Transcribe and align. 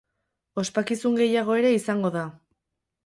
Ospakizun 0.61 1.19
gehiago 1.19 1.59
ere 1.61 1.75
izango 1.81 2.13
da. 2.17 2.25